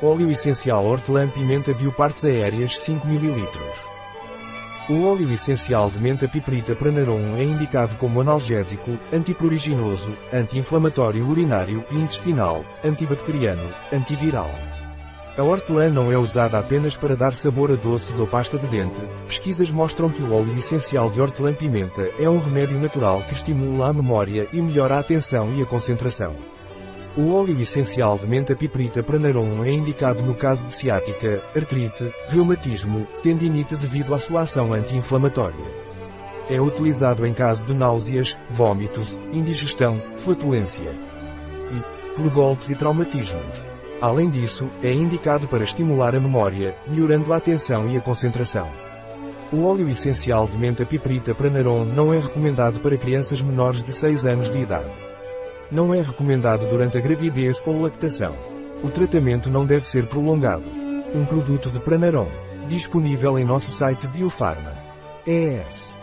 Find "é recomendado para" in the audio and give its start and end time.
52.14-52.96